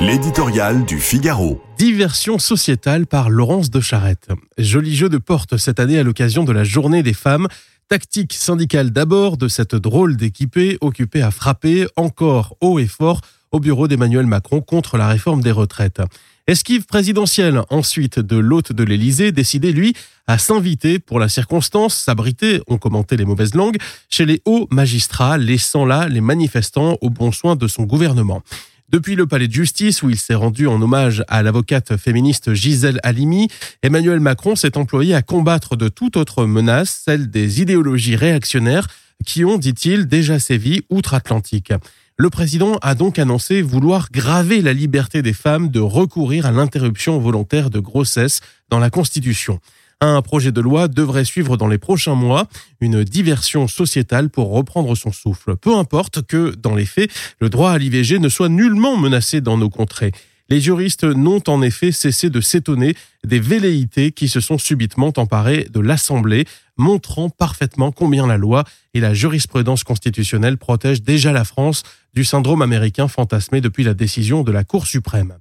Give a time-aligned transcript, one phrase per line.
[0.00, 1.60] L'éditorial du Figaro.
[1.76, 4.28] Diversion sociétale par Laurence de Charette.
[4.56, 7.48] Joli jeu de porte cette année à l'occasion de la journée des femmes.
[7.88, 13.58] Tactique syndicale d'abord de cette drôle d'équipée occupée à frapper encore haut et fort au
[13.58, 16.00] bureau d'Emmanuel Macron contre la réforme des retraites.
[16.46, 19.94] Esquive présidentielle ensuite de l'hôte de l'Élysée, décidé lui
[20.28, 23.78] à s'inviter pour la circonstance, s'abriter, ont commenté les mauvaises langues,
[24.08, 28.42] chez les hauts magistrats, laissant là les manifestants au bon soin de son gouvernement.
[28.90, 33.00] Depuis le palais de justice, où il s'est rendu en hommage à l'avocate féministe Gisèle
[33.02, 33.48] Halimi,
[33.82, 38.86] Emmanuel Macron s'est employé à combattre de toute autre menace, celle des idéologies réactionnaires
[39.26, 41.74] qui ont, dit-il, déjà sévi outre-Atlantique.
[42.16, 47.18] Le président a donc annoncé vouloir graver la liberté des femmes de recourir à l'interruption
[47.18, 49.60] volontaire de grossesse dans la Constitution.
[50.00, 52.46] Un projet de loi devrait suivre dans les prochains mois
[52.80, 55.56] une diversion sociétale pour reprendre son souffle.
[55.56, 59.58] Peu importe que, dans les faits, le droit à l'IVG ne soit nullement menacé dans
[59.58, 60.12] nos contrées.
[60.50, 65.66] Les juristes n'ont en effet cessé de s'étonner des velléités qui se sont subitement emparées
[65.68, 66.46] de l'Assemblée,
[66.76, 68.62] montrant parfaitement combien la loi
[68.94, 71.82] et la jurisprudence constitutionnelle protègent déjà la France
[72.14, 75.34] du syndrome américain fantasmé depuis la décision de la Cour suprême.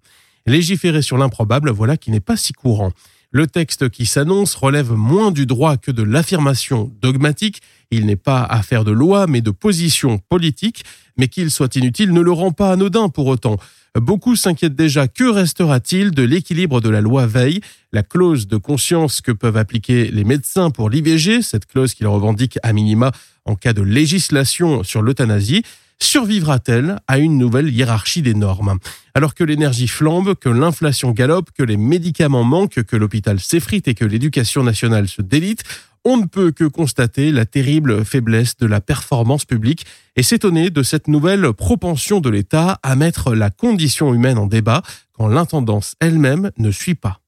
[0.47, 2.91] Légiférer sur l'improbable, voilà qui n'est pas si courant.
[3.37, 7.61] Le texte qui s'annonce relève moins du droit que de l'affirmation dogmatique.
[7.91, 10.83] Il n'est pas affaire de loi, mais de position politique.
[11.19, 13.57] Mais qu'il soit inutile ne le rend pas anodin pour autant.
[13.93, 17.61] Beaucoup s'inquiètent déjà que restera-t-il de l'équilibre de la loi Veil,
[17.93, 22.57] la clause de conscience que peuvent appliquer les médecins pour l'IVG, cette clause qu'ils revendiquent
[22.63, 23.11] à minima
[23.45, 25.61] en cas de législation sur l'euthanasie
[26.01, 28.77] survivra-t-elle à une nouvelle hiérarchie des normes?
[29.13, 33.95] Alors que l'énergie flambe, que l'inflation galope, que les médicaments manquent, que l'hôpital s'effrite et
[33.95, 35.63] que l'éducation nationale se délite,
[36.05, 40.81] on ne peut que constater la terrible faiblesse de la performance publique et s'étonner de
[40.81, 46.51] cette nouvelle propension de l'État à mettre la condition humaine en débat quand l'intendance elle-même
[46.57, 47.19] ne suit pas.